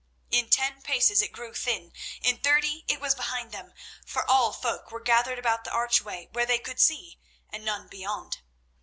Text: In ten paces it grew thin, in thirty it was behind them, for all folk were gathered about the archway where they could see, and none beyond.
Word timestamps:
In 0.31 0.49
ten 0.49 0.81
paces 0.81 1.21
it 1.21 1.31
grew 1.31 1.53
thin, 1.53 1.93
in 2.23 2.39
thirty 2.39 2.83
it 2.87 2.99
was 2.99 3.13
behind 3.13 3.51
them, 3.51 3.71
for 4.03 4.27
all 4.27 4.51
folk 4.51 4.89
were 4.89 4.99
gathered 4.99 5.37
about 5.37 5.63
the 5.63 5.69
archway 5.69 6.27
where 6.31 6.47
they 6.47 6.57
could 6.57 6.79
see, 6.79 7.19
and 7.51 7.63
none 7.63 7.87
beyond. 7.87 8.39